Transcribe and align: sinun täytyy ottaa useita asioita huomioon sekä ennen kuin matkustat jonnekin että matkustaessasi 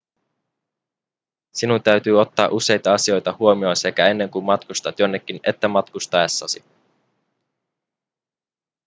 sinun 1.53 1.83
täytyy 1.83 2.21
ottaa 2.21 2.47
useita 2.47 2.93
asioita 2.93 3.35
huomioon 3.39 3.75
sekä 3.75 4.07
ennen 4.07 4.29
kuin 4.29 4.45
matkustat 4.45 4.99
jonnekin 4.99 5.39
että 5.43 5.67
matkustaessasi 5.67 6.63